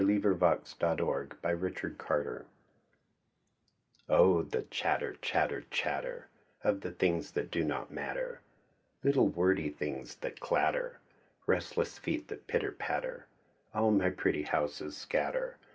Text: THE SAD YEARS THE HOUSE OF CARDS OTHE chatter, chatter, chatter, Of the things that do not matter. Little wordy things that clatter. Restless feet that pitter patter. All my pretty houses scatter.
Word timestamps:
THE 0.03 0.07
SAD 0.65 0.99
YEARS 0.99 1.29
THE 1.43 1.47
HOUSE 1.47 1.83
OF 1.83 1.97
CARDS 1.99 2.41
OTHE 4.09 4.67
chatter, 4.71 5.13
chatter, 5.21 5.65
chatter, 5.69 6.27
Of 6.63 6.81
the 6.81 6.89
things 6.89 7.33
that 7.33 7.51
do 7.51 7.63
not 7.63 7.91
matter. 7.91 8.41
Little 9.03 9.27
wordy 9.27 9.69
things 9.69 10.15
that 10.21 10.39
clatter. 10.39 10.97
Restless 11.45 11.99
feet 11.99 12.29
that 12.29 12.47
pitter 12.47 12.71
patter. 12.71 13.27
All 13.75 13.91
my 13.91 14.09
pretty 14.09 14.41
houses 14.41 14.97
scatter. 14.97 15.57